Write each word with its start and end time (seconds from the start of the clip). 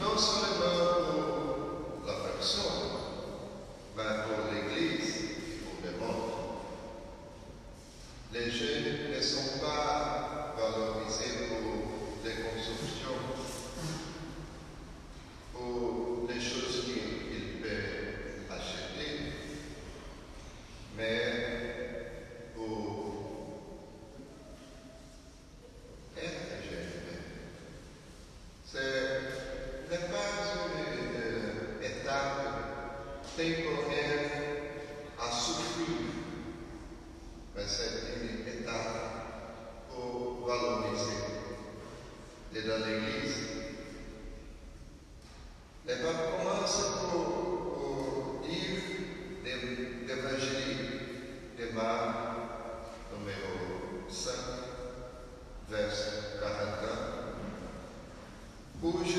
non 0.00 0.16
seulement 0.16 0.37
cujo 58.80 59.17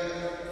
Hallelujah. 0.00 0.49